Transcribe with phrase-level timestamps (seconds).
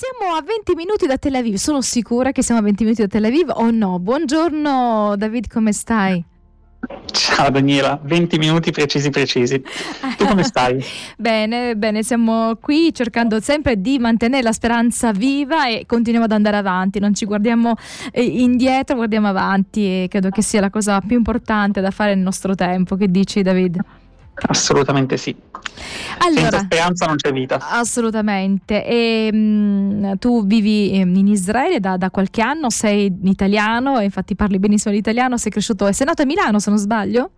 [0.00, 1.56] siamo a 20 minuti da Tel Aviv.
[1.56, 3.98] Sono sicura che siamo a 20 minuti da Tel Aviv o no?
[3.98, 6.24] Buongiorno David, come stai?
[7.10, 9.62] Ciao Daniela, 20 minuti precisi precisi.
[10.16, 10.82] Tu come stai?
[11.18, 16.56] bene, bene, siamo qui cercando sempre di mantenere la speranza viva e continuiamo ad andare
[16.56, 17.74] avanti, non ci guardiamo
[18.10, 22.24] eh, indietro, guardiamo avanti e credo che sia la cosa più importante da fare nel
[22.24, 22.96] nostro tempo.
[22.96, 23.78] Che dici David?
[24.46, 25.34] Assolutamente sì.
[26.18, 27.58] Allora, Senza speranza non c'è vita.
[27.60, 28.84] Assolutamente.
[28.84, 34.34] E, mh, mm, tu vivi ehm, in Israele da, da, qualche anno, sei italiano, infatti
[34.34, 37.30] parli benissimo l'italiano, sei cresciuto e sei nato a Milano se non sbaglio?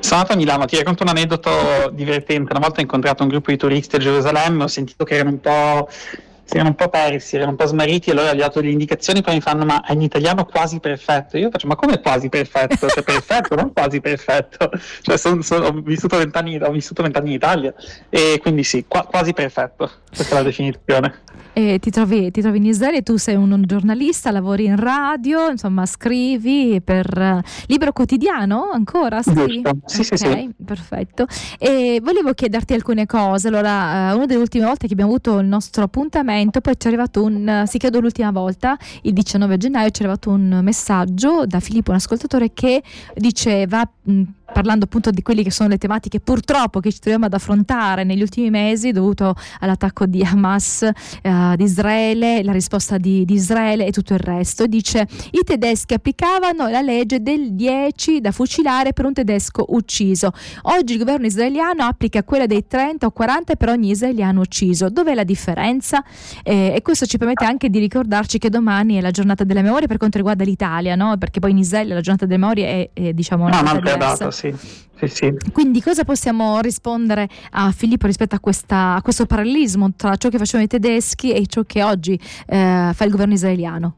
[0.00, 2.50] Sono nato a Milano, ti racconto un aneddoto divertente.
[2.50, 5.40] Una volta ho incontrato un gruppo di turisti a Gerusalemme, ho sentito che erano un
[5.40, 5.88] po'
[6.46, 9.20] si erano un po' persi, erano un po' smarriti, allora gli ho dato le indicazioni,
[9.20, 11.36] poi mi fanno ma è in italiano quasi perfetto.
[11.36, 12.86] Io faccio ma come quasi perfetto?
[12.88, 14.70] Cioè perfetto, non quasi perfetto.
[15.02, 17.74] Cioè son, son, ho vissuto vent'anni in Italia
[18.08, 21.14] e quindi sì, qua, quasi perfetto, questa è la definizione.
[21.58, 25.86] E ti trovi, ti trovi in Israele, tu sei un, giornalista, lavori in radio, insomma
[25.86, 29.22] scrivi per uh, Libro Quotidiano ancora?
[29.22, 29.32] Sì,
[29.86, 31.26] sì, okay, sì, Perfetto.
[31.58, 33.48] E volevo chiederti alcune cose.
[33.48, 36.90] Allora, uh, una delle ultime volte che abbiamo avuto il nostro appuntamento, poi ci è
[36.90, 41.46] arrivato un, uh, si credo l'ultima volta, il 19 gennaio, ci è arrivato un messaggio
[41.46, 42.82] da Filippo, un ascoltatore, che
[43.14, 43.88] diceva...
[44.02, 48.04] Mh, parlando appunto di quelle che sono le tematiche purtroppo che ci troviamo ad affrontare
[48.04, 50.92] negli ultimi mesi dovuto all'attacco di Hamas eh,
[51.28, 54.66] ad Israele, la risposta di, di, Israele e tutto il resto.
[54.66, 60.32] Dice i tedeschi applicavano la legge del 10 da fucilare per un tedesco ucciso.
[60.62, 64.88] Oggi il governo israeliano applica quella dei 30 o 40 per ogni israeliano ucciso.
[64.88, 66.02] Dov'è la differenza?
[66.42, 69.86] Eh, e questo ci permette anche di ricordarci che domani è la giornata della memoria
[69.86, 71.16] per quanto riguarda l'Italia, no?
[71.18, 74.84] perché poi in Israele la giornata della memoria è, è diciamo una no, data sì.
[74.98, 75.34] Sì, sì.
[75.52, 80.38] Quindi cosa possiamo rispondere a Filippo rispetto a, questa, a, questo parallelismo tra ciò che
[80.38, 83.96] facevano i tedeschi e ciò che oggi eh, fa il governo israeliano?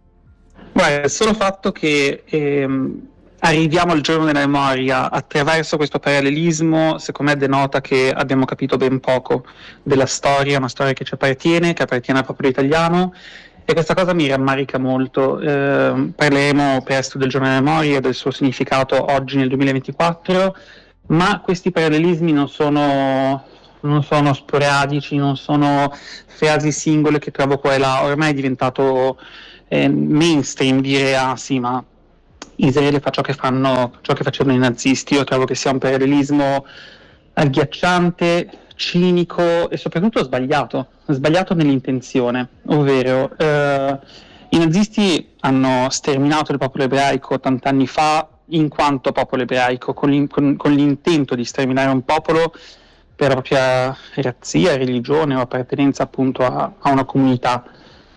[0.72, 3.00] Guarda, il solo fatto che ehm,
[3.41, 8.98] arriviamo al giorno della memoria attraverso questo parallelismo, secondo me denota che abbiamo capito ben
[8.98, 9.44] poco
[9.84, 13.15] della storia, una storia che ci appartiene, che appartiene al popolo italiano
[13.71, 15.39] e questa cosa mi rammarica molto.
[15.39, 20.56] Eh, parleremo presto del giorno della memoria e del suo significato oggi nel 2024,
[21.09, 23.45] ma questi parallelismi non sono,
[23.81, 29.19] non sono sporadici, non sono frasi singole che trovo qua e là, ormai è diventato
[29.69, 31.84] eh, mainstream dire ah sì ma
[32.57, 35.78] Israele fa ciò che, fanno, ciò che facevano i nazisti, io trovo che sia un
[35.78, 36.65] parallelismo
[37.34, 43.99] agghiacciante, cinico e soprattutto sbagliato, sbagliato nell'intenzione, ovvero eh,
[44.50, 50.27] i nazisti hanno sterminato il popolo ebraico 80 anni fa in quanto popolo ebraico, con,
[50.28, 52.55] con, con l'intento di sterminare un popolo
[53.15, 57.65] per la propria razzia, religione o appartenenza appunto a, a una comunità.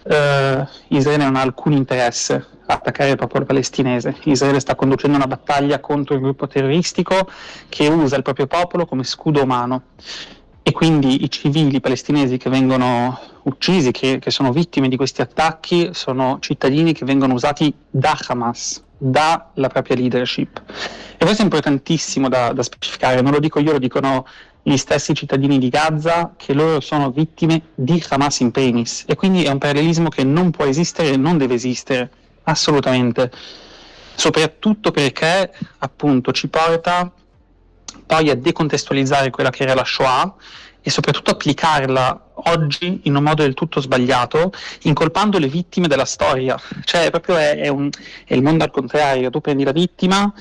[0.04, 4.16] Uh, Israele non ha alcun interesse a attaccare il popolo palestinese.
[4.24, 7.28] Israele sta conducendo una battaglia contro il gruppo terroristico
[7.68, 9.82] che usa il proprio popolo come scudo umano
[10.64, 15.90] e quindi i civili palestinesi che vengono uccisi, che, che, sono vittime di questi attacchi,
[15.94, 20.62] sono cittadini che vengono usati da Hamas, dalla propria leadership.
[21.18, 24.26] E questo è importantissimo da, da specificare, non lo dico io, lo dicono
[24.62, 29.06] gli stessi cittadini di Gaza, che loro sono vittime di Hamas in primis.
[29.08, 32.12] E quindi è un parallelismo che non può esistere e non deve esistere,
[32.44, 33.32] assolutamente.
[34.14, 37.12] Soprattutto perché appunto ci porta
[38.06, 40.36] poi a decontestualizzare quella che era la Shoah
[40.82, 44.52] e soprattutto applicarla oggi in un modo del tutto sbagliato,
[44.84, 46.60] incolpando le vittime della storia.
[46.84, 47.90] Cioè, proprio è, è, un,
[48.26, 50.34] è il mondo al contrario, tu prendi la vittima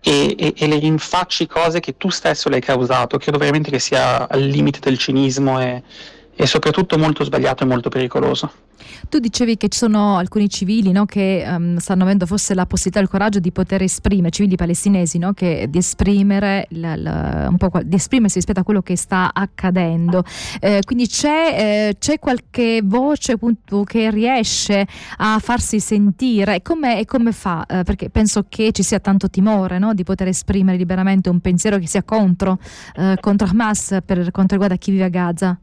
[0.00, 3.18] e, e, e, le rinfacci cose che tu stesso le hai causato.
[3.18, 5.82] Credo veramente che sia al limite del cinismo e,
[6.34, 8.50] e soprattutto molto sbagliato e molto pericoloso.
[9.08, 13.00] Tu dicevi che ci sono alcuni civili no, che um, stanno avendo forse la possibilità
[13.00, 17.56] e il coraggio di poter esprimere, civili palestinesi, no, che, di, esprimere la, la, un
[17.56, 20.24] po', di esprimersi rispetto a quello che sta accadendo.
[20.60, 24.86] Eh, quindi c'è, eh, c'è, qualche voce appunto, che riesce
[25.18, 27.64] a farsi sentire e come, fa?
[27.66, 31.78] Eh, perché penso che ci sia tanto timore no, di poter esprimere liberamente un pensiero
[31.78, 32.58] che sia contro,
[32.96, 35.58] eh, contro Hamas per quanto riguarda chi vive a Gaza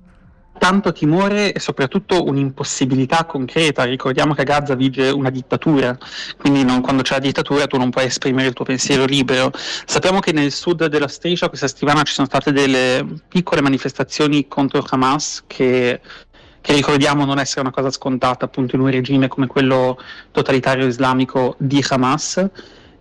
[0.60, 3.86] tanto timore e soprattutto un'impossibilità concreta.
[3.86, 5.98] Ricordiamo che a Gaza vige una dittatura,
[6.38, 9.52] quindi non, quando c'è la dittatura tu non puoi esprimere il tuo pensiero libero.
[9.54, 14.86] Sappiamo che nel sud della striscia questa settimana ci sono state delle piccole manifestazioni contro
[14.88, 16.00] Hamas che
[16.62, 19.98] che ricordiamo non essere una cosa scontata appunto in un regime come quello
[20.32, 22.46] totalitario islamico di Hamas.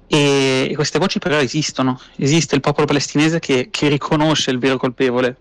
[0.07, 5.37] E, queste voci però esistono, esiste il popolo palestinese che, che riconosce il vero colpevole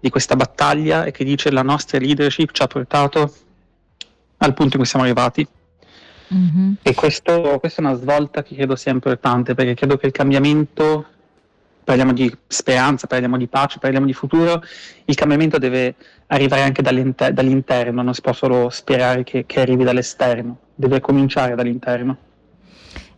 [0.00, 3.32] di questa battaglia e che dice la nostra leadership ci ha portato
[4.38, 5.46] al punto in cui siamo arrivati.
[6.34, 6.72] Mm-hmm.
[6.82, 11.06] E questo, questa è una svolta che credo sia importante perché credo che il cambiamento,
[11.84, 14.62] parliamo di speranza, parliamo di pace, parliamo di futuro,
[15.04, 15.94] il cambiamento deve
[16.26, 21.54] arrivare anche dall'inter- dall'interno, non si può solo sperare che, che arrivi dall'esterno, deve cominciare
[21.54, 22.16] dall'interno.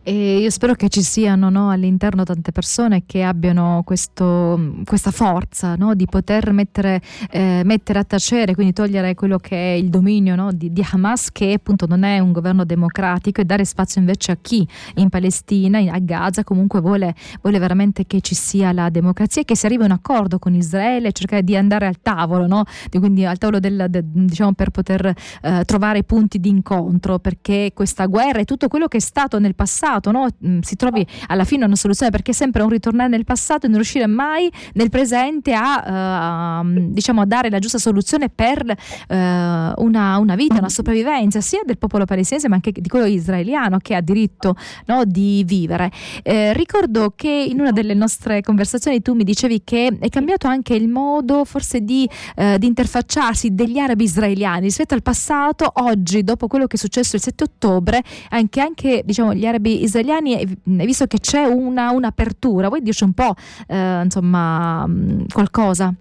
[0.01, 5.75] E io spero che ci siano no, all'interno tante persone che abbiano questo, questa forza
[5.75, 10.35] no, di poter mettere, eh, mettere, a tacere, quindi togliere quello che è il dominio
[10.35, 14.31] no, di, di, Hamas, che appunto non è un governo democratico, e dare spazio invece
[14.31, 14.65] a chi
[14.95, 19.57] in Palestina, a Gaza, comunque vuole, vuole veramente che ci sia la democrazia e che
[19.57, 23.59] si arrivi a un accordo con Israele, cercare di andare al tavolo, quindi al tavolo
[23.59, 28.69] del, del, diciamo, per poter eh, trovare punti di incontro, perché questa guerra e tutto
[28.69, 30.27] quello che è stato nel passato, passato no?
[30.45, 33.69] Mm, si trovi alla fine una soluzione perché è sempre un ritornare nel passato e
[33.69, 39.13] non riuscire mai nel presente a, uh, diciamo, a dare la giusta soluzione per uh,
[39.13, 43.95] una, una, vita, una sopravvivenza sia del popolo palestinese ma anche di quello israeliano che
[43.95, 44.55] ha diritto
[44.85, 45.91] no, di vivere.
[46.23, 50.75] Eh, ricordo che in una delle nostre conversazioni tu mi dicevi che è cambiato anche
[50.75, 56.47] il modo forse di, eh, di interfacciarsi degli arabi israeliani rispetto al passato, oggi dopo
[56.47, 61.19] quello che è successo il 7 ottobre, anche, anche diciamo, gli arabi israeliani, visto che
[61.19, 63.33] c'è una, un'apertura, vuoi dirci un po'
[63.67, 64.87] eh, insomma
[65.31, 65.93] qualcosa?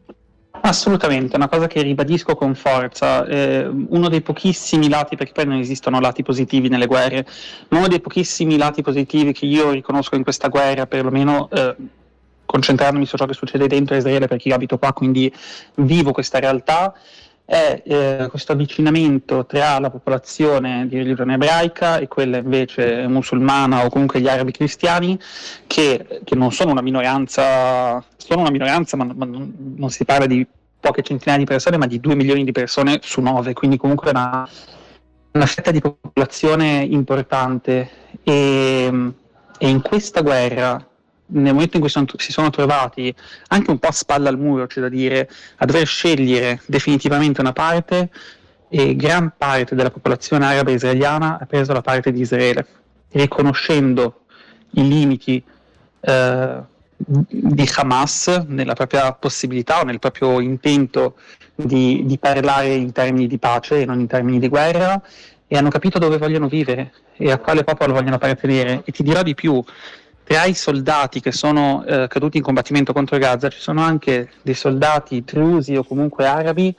[0.61, 5.59] Assolutamente, una cosa che ribadisco con forza, eh, uno dei pochissimi lati, perché poi non
[5.59, 7.27] esistono lati positivi nelle guerre,
[7.69, 11.77] ma uno dei pochissimi lati positivi che io riconosco in questa guerra, perlomeno eh,
[12.45, 15.33] concentrandomi su ciò che succede dentro Israele, perché io abito qua, quindi
[15.77, 16.93] vivo questa realtà,
[17.49, 23.89] è eh, questo avvicinamento tra la popolazione di religione ebraica e quella invece musulmana o
[23.89, 25.19] comunque gli arabi cristiani,
[25.67, 30.27] che, che non sono una minoranza, sono una minoranza, ma, ma non, non, si parla
[30.27, 30.47] di
[30.79, 34.47] poche centinaia di persone, ma di due milioni di persone su nove, quindi comunque una,
[35.33, 37.89] una fetta di popolazione importante.
[38.25, 39.13] E,
[39.57, 40.87] e in questa guerra
[41.31, 43.15] nel momento in cui sono, si sono trovati
[43.49, 47.53] anche un po' a spalla al muro, c'è da dire, a dover scegliere definitivamente una
[47.53, 48.11] parte,
[48.71, 52.67] e gran parte della popolazione araba israeliana ha preso la parte di Israele,
[53.13, 54.25] riconoscendo
[54.73, 55.43] i limiti
[56.01, 56.63] eh,
[56.97, 61.17] di Hamas nella propria possibilità o nel proprio intento
[61.55, 65.01] di, di parlare in termini di pace e non in termini di guerra,
[65.47, 68.83] e hanno capito dove vogliono vivere e a quale popolo vogliono appartenere.
[68.85, 69.65] E ti dirò di più,
[70.29, 74.53] tra i soldati che sono eh, caduti in combattimento contro Gaza ci sono anche dei
[74.53, 76.77] soldati trusi o comunque arabi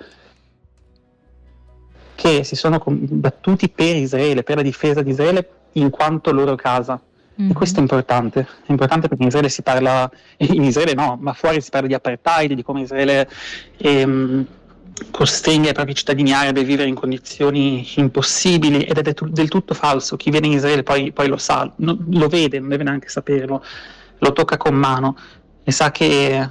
[2.14, 7.02] che si sono battuti per Israele, per la difesa di Israele in quanto loro casa.
[7.42, 7.50] Mm-hmm.
[7.50, 10.08] E questo è importante, è importante perché in Israele si parla,
[10.38, 13.28] in Israele no, ma fuori si parla di apartheid, di come Israele
[13.78, 14.46] ehm,
[15.12, 20.18] costringe i propri cittadini arabi a vivere in condizioni impossibili ed è del tutto falso.
[20.18, 23.64] Chi viene in Israele poi, poi lo sa, no, lo vede, non deve neanche saperlo,
[24.18, 25.18] lo tocca con mano
[25.64, 26.50] e sa che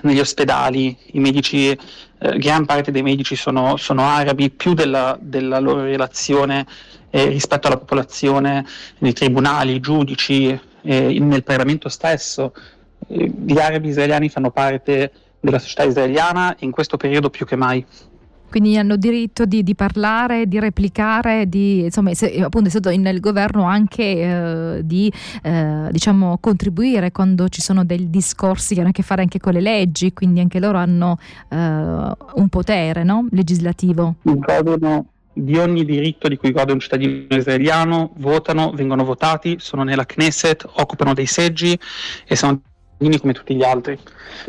[0.00, 5.58] negli ospedali i medici, eh, gran parte dei medici sono, sono arabi, più della, della
[5.58, 6.66] loro relazione
[7.10, 8.64] eh, rispetto alla popolazione,
[8.98, 12.54] nei tribunali, i giudici, eh, nel Parlamento stesso.
[13.08, 17.84] Eh, gli arabi israeliani fanno parte della società israeliana in questo periodo più che mai.
[18.50, 23.64] Quindi hanno diritto di, di parlare, di replicare, di, insomma, se, appunto essendo nel governo
[23.64, 25.12] anche eh, di
[25.42, 29.52] eh, diciamo, contribuire quando ci sono dei discorsi che hanno a che fare anche con
[29.52, 31.18] le leggi, quindi anche loro hanno
[31.50, 33.26] eh, un potere no?
[33.30, 34.14] legislativo.
[34.22, 40.04] Godono di ogni diritto di cui gode un cittadino israeliano, votano, vengono votati, sono nella
[40.04, 41.78] Knesset, occupano dei seggi
[42.26, 42.60] e sono
[43.20, 43.98] come tutti gli altri.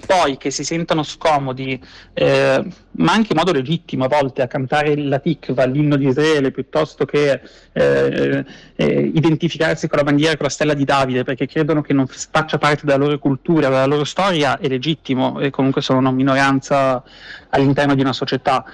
[0.06, 1.80] Poi che si sentano scomodi,
[2.14, 6.52] eh, ma anche in modo legittimo a volte, a cantare la tikva, l'inno di Israele,
[6.52, 7.42] piuttosto che
[7.72, 12.08] eh, eh, identificarsi con la bandiera, con la stella di Davide, perché credono che non
[12.08, 17.04] faccia parte della loro cultura, della loro storia, è legittimo e comunque sono una minoranza
[17.50, 18.66] all'interno di una società.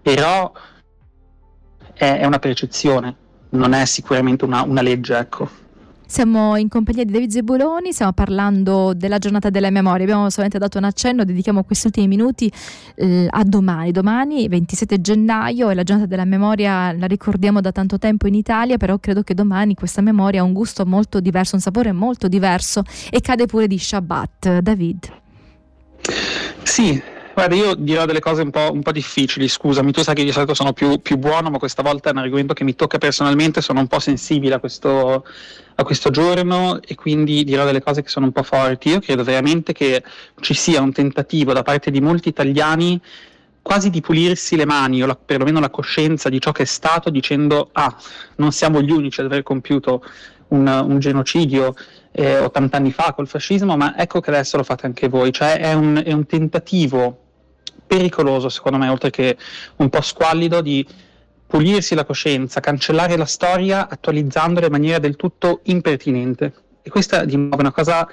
[0.00, 0.52] Però
[1.92, 3.16] è, è una percezione,
[3.50, 5.62] non è sicuramente una, una legge, ecco.
[6.06, 10.04] Siamo in compagnia di David Zebuloni, stiamo parlando della giornata della memoria.
[10.04, 12.52] Abbiamo solamente dato un accenno, dedichiamo questi ultimi minuti
[12.94, 13.90] eh, a domani.
[13.90, 18.76] Domani, 27 gennaio, è la giornata della memoria, la ricordiamo da tanto tempo in Italia,
[18.76, 22.82] però credo che domani questa memoria ha un gusto molto diverso, un sapore molto diverso
[23.10, 24.58] e cade pure di Shabbat.
[24.58, 25.12] David.
[26.62, 27.02] Sì,
[27.34, 30.30] Guarda, io dirò delle cose un po', un po', difficili, scusami, tu sai che di
[30.30, 33.60] solito sono più, più, buono, ma questa volta è un argomento che mi tocca personalmente,
[33.60, 35.26] sono un po' sensibile a questo,
[35.74, 38.90] a questo giorno e quindi dirò delle cose che sono un po' forti.
[38.90, 40.04] Io credo veramente che
[40.40, 43.00] ci sia un tentativo da parte di molti italiani
[43.60, 47.10] quasi di pulirsi le mani o la, perlomeno la coscienza di ciò che è stato
[47.10, 47.96] dicendo ah,
[48.36, 50.04] non siamo gli unici ad aver compiuto
[50.48, 51.74] un, un genocidio
[52.12, 55.58] eh, 80 anni fa col fascismo, ma ecco che adesso lo fate anche voi, cioè
[55.58, 57.23] è un, è un tentativo
[57.86, 59.36] pericoloso secondo me, oltre che
[59.76, 60.86] un po' squallido di
[61.46, 66.52] pulirsi la coscienza, cancellare la storia attualizzandola in maniera del tutto impertinente.
[66.82, 68.08] E questa di nuovo è una cosa,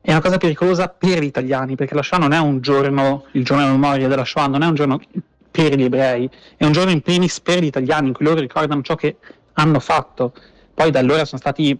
[0.00, 3.44] è una cosa pericolosa per gli italiani, perché la Shoah non è un giorno, il
[3.44, 5.00] giorno della memoria della Shoah non è un giorno
[5.50, 8.82] per gli ebrei, è un giorno in primis per gli italiani, in cui loro ricordano
[8.82, 9.16] ciò che
[9.54, 10.32] hanno fatto.
[10.72, 11.78] Poi da allora sono stati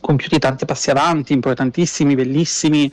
[0.00, 2.90] compiuti tanti passi avanti, importantissimi, bellissimi,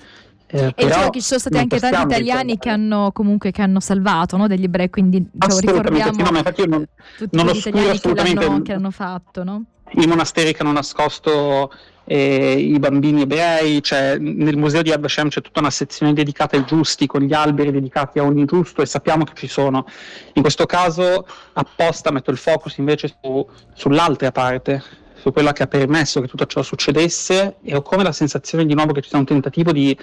[0.48, 3.80] eh, e diciamo che ci sono stati anche tanti italiani che hanno comunque che hanno
[3.80, 6.88] salvato no, degli ebrei, quindi diciamo, ricordiamo sì, no, io non,
[7.18, 9.44] tutti non gli italiani che l'hanno, che l'hanno, fatto.
[9.44, 9.64] No?
[9.92, 11.72] I monasteri che hanno nascosto
[12.06, 16.56] eh, i bambini ebrei, cioè, nel museo di Yad Vashem c'è tutta una sezione dedicata
[16.56, 19.86] ai giusti, con gli alberi dedicati a ogni giusto e sappiamo che ci sono.
[20.34, 24.84] In questo caso apposta metto il focus invece su, sull'altra parte,
[25.16, 28.76] su quella che ha permesso che tutto ciò succedesse e ho come la sensazione di
[28.76, 29.98] nuovo che ci sia un tentativo di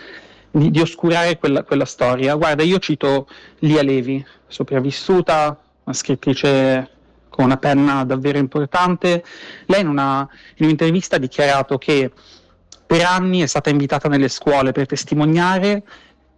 [0.52, 2.34] di, di oscurare quella, quella, storia.
[2.36, 3.26] Guarda, io cito
[3.60, 6.90] Lia Levi, sopravvissuta, una scrittrice
[7.28, 9.24] con una penna davvero importante.
[9.66, 12.12] Lei in, una, in un'intervista ha dichiarato che
[12.86, 15.82] per anni è stata invitata nelle scuole per testimoniare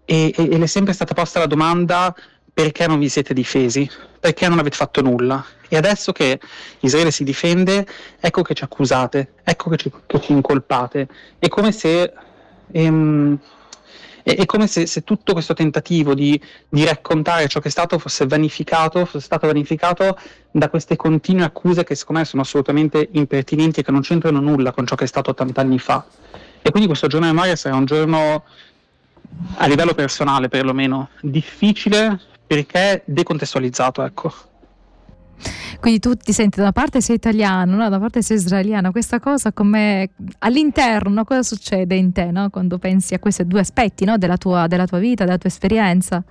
[0.05, 2.15] e, e, e le è sempre stata posta la domanda
[2.53, 3.91] perché non vi siete difesi?
[4.21, 5.45] Perché non avete fatto nulla?
[5.69, 6.39] E adesso che
[6.81, 7.85] Israele si difende,
[8.21, 11.09] ecco che ci accusate, ecco che ci, che ci incolpate.
[11.41, 12.13] È come se
[12.71, 13.39] ehm,
[14.25, 17.99] è, è come se, se, tutto questo tentativo di, di, raccontare ciò che è stato
[17.99, 20.19] fosse vanificato, fosse stato vanificato
[20.51, 24.73] da queste continue accuse che secondo me sono assolutamente impertinenti e che non c'entrano nulla
[24.73, 26.05] con ciò che è stato 80 anni fa.
[26.63, 28.45] E quindi questo giorno di memoria sarà un giorno
[29.57, 34.33] a livello personale perlomeno difficile perché decontestualizzato, ecco.
[35.81, 37.83] Quindi tu ti senti da una parte sei italiano, no?
[37.83, 42.49] da una parte sei israeliano, questa cosa come all'interno cosa succede in te no?
[42.51, 44.17] quando pensi a questi due aspetti no?
[44.17, 46.23] della, tua, della tua vita, della tua esperienza?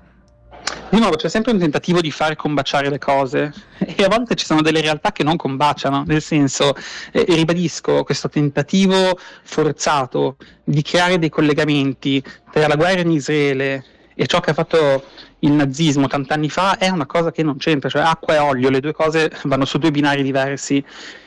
[0.90, 4.46] Di nuovo c'è sempre un tentativo di far combaciare le cose e a volte ci
[4.46, 6.74] sono delle realtà che non combaciano, nel senso,
[7.12, 13.84] eh, ribadisco, questo tentativo forzato di creare dei collegamenti tra la guerra in Israele
[14.16, 15.04] e ciò che ha fatto
[15.40, 18.80] il nazismo tant'anni fa è una cosa che non c'entra, cioè acqua e olio, le
[18.80, 20.84] due cose vanno su due binari diversi.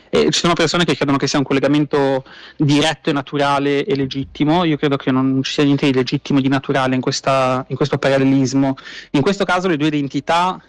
[0.09, 2.25] E ci sono persone che credono che sia un collegamento
[2.57, 4.65] diretto e naturale e legittimo.
[4.65, 7.77] Io credo che non ci sia niente di legittimo e di naturale in, questa, in
[7.77, 8.77] questo parallelismo.
[9.11, 10.63] In questo caso le due identità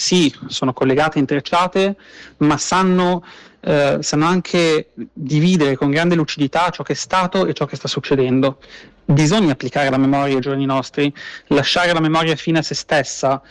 [0.00, 1.94] sì, sono collegate, intrecciate,
[2.38, 3.22] ma sanno,
[3.60, 7.86] eh, sanno anche dividere con grande lucidità ciò che è stato e ciò che sta
[7.86, 8.60] succedendo
[9.04, 11.12] bisogna applicare la memoria ai giorni nostri,
[11.48, 13.42] lasciare la memoria fine a se stessa.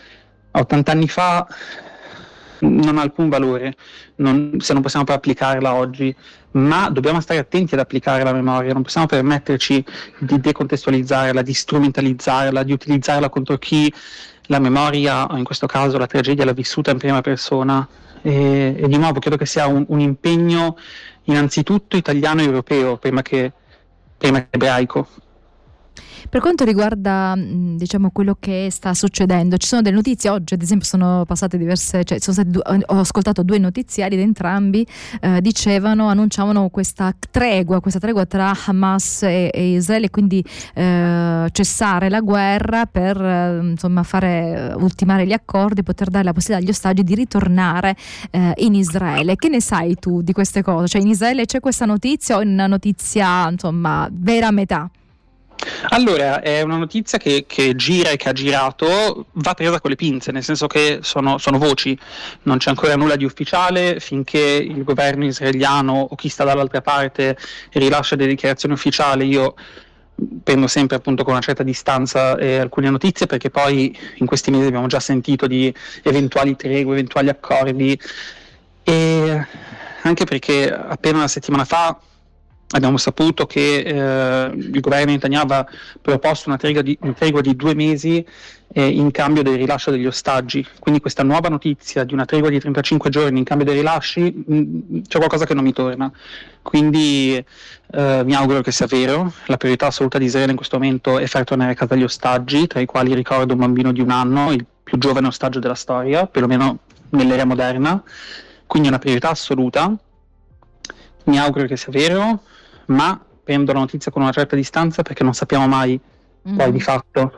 [0.52, 1.48] 80 anni fa
[2.62, 3.76] non ha alcun valore
[4.20, 6.14] non, se non possiamo poi applicarla oggi,
[6.52, 9.84] ma dobbiamo stare attenti ad applicare la memoria, non possiamo permetterci
[10.20, 13.92] di decontestualizzarla, di strumentalizzarla, di utilizzarla contro chi
[14.50, 17.88] la memoria, in questo caso la tragedia, l'ha vissuta in prima persona.
[18.22, 20.78] E, e di nuovo credo che sia un, un impegno
[21.24, 23.52] innanzitutto italiano e europeo prima che,
[24.18, 25.08] prima che ebraico.
[26.30, 30.86] Per quanto riguarda diciamo, quello che sta succedendo, ci sono delle notizie, oggi ad esempio
[30.86, 34.86] sono passate diverse, cioè due, ho ascoltato due notiziari ed entrambi
[35.22, 42.10] eh, dicevano, annunciavano questa tregua, questa tregua tra Hamas e, e Israele, quindi eh, cessare
[42.10, 47.04] la guerra per eh, insomma, fare ultimare gli accordi, poter dare la possibilità agli ostaggi
[47.04, 47.96] di ritornare
[48.32, 49.36] eh, in Israele.
[49.36, 50.88] Che ne sai tu di queste cose?
[50.88, 54.90] Cioè in Israele c'è questa notizia o è una notizia insomma vera metà?
[55.90, 59.96] Allora, è una notizia che, che, gira e che ha girato, va presa con le
[59.96, 61.98] pinze, nel senso che sono, sono, voci,
[62.44, 67.38] non c'è ancora nulla di ufficiale finché il governo israeliano o chi sta dall'altra parte
[67.72, 69.28] rilascia delle dichiarazioni ufficiali.
[69.28, 69.56] Io
[70.44, 74.68] prendo sempre appunto con una certa distanza eh, alcune notizie perché poi in questi mesi
[74.68, 75.74] abbiamo già sentito di
[76.04, 78.00] eventuali tregue, eventuali accordi
[78.84, 79.46] e
[80.02, 82.00] anche perché appena una settimana fa
[82.72, 85.68] abbiamo saputo che eh, il governo Netanyahu aveva
[86.02, 88.24] proposto una tregua di, una tregua di due mesi
[88.72, 90.66] eh, in cambio del rilascio degli ostaggi.
[90.78, 94.56] Quindi questa nuova notizia di una tregua di 35 giorni in cambio dei rilasci, mh,
[94.56, 96.12] mm, c'è qualcosa che non mi torna.
[96.62, 97.44] Quindi
[97.92, 99.34] eh, mi auguro che sia vero.
[99.48, 102.68] La priorità assoluta di Israele in questo momento è far tornare a casa gli ostaggi,
[102.68, 106.28] tra i quali ricordo un bambino di un anno, il più giovane ostaggio della storia,
[106.28, 108.04] perlomeno nell'era moderna.
[108.68, 109.92] Quindi è una priorità assoluta.
[111.24, 112.44] Mi auguro che sia vero
[112.90, 116.00] ma prendo la notizia con una certa distanza perché non sappiamo mai
[116.48, 116.56] mm.
[116.56, 117.32] poi di fatto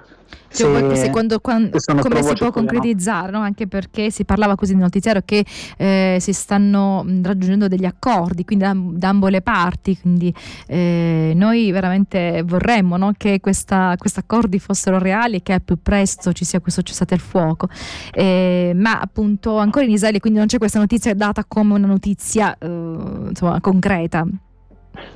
[0.53, 3.39] Cioè, se, secondo quando, come si può concretizzare, no?
[3.39, 5.45] anche perché si parlava così nel notiziario che
[5.77, 10.33] eh, si stanno raggiungendo degli accordi, quindi da, da ambo le parti, quindi
[10.67, 13.13] eh, noi veramente vorremmo no?
[13.15, 17.21] che questi accordi fossero reali e che al più presto ci sia questo cessate il
[17.21, 17.69] fuoco,
[18.11, 22.57] eh, ma appunto ancora in Israele quindi non c'è questa notizia data come una notizia
[22.57, 24.25] eh, insomma, concreta.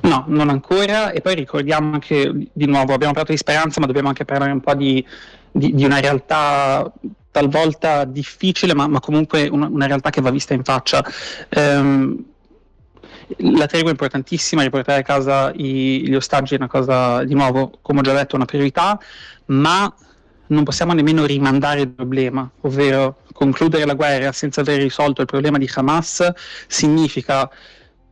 [0.00, 1.10] No, non ancora.
[1.10, 4.60] E poi ricordiamo anche, di nuovo, abbiamo parlato di speranza, ma dobbiamo anche parlare un
[4.60, 5.04] po' di,
[5.50, 6.90] di, di una realtà
[7.30, 11.04] talvolta difficile, ma, ma comunque una, una, realtà che va vista in faccia.
[11.54, 12.24] Um,
[13.38, 17.78] la tregua è importantissima, riportare a casa i, gli ostaggi è una cosa, di nuovo,
[17.82, 18.98] come ho già detto, una priorità,
[19.46, 19.92] ma
[20.48, 25.58] non possiamo nemmeno rimandare il problema, ovvero concludere la guerra senza aver risolto il problema
[25.58, 26.32] di Hamas
[26.66, 27.50] significa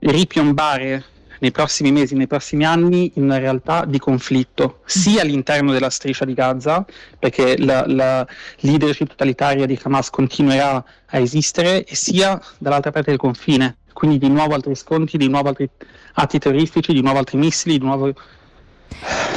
[0.01, 1.05] ripiombare
[1.45, 6.25] nei prossimi mesi, nei prossimi anni in una realtà di conflitto, sia all'interno della striscia
[6.25, 6.87] di Gaza,
[7.19, 8.27] perché la, la
[8.61, 13.77] leadership totalitaria di Hamas continuerà a esistere, e sia dall'altra parte del confine.
[13.93, 15.69] Quindi di nuovo altri scontri, di nuovo altri
[16.15, 18.11] atti terroristici, di nuovo altri missili, di nuovo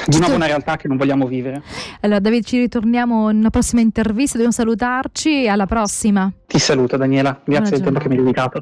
[0.06, 1.62] di nuovo una realtà che non vogliamo vivere.
[2.02, 6.32] Allora David ci ritorniamo in una prossima intervista, dobbiamo salutarci, alla prossima.
[6.46, 8.62] Ti saluto Daniela, grazie del tempo che mi hai dedicato.